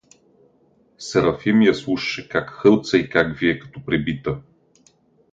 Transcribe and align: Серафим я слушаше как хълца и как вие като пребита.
Серафим 0.97 1.59
я 1.65 1.73
слушаше 1.79 2.27
как 2.31 2.49
хълца 2.61 2.97
и 2.97 3.07
как 3.09 3.37
вие 3.37 3.59
като 3.59 3.85
пребита. 3.85 4.41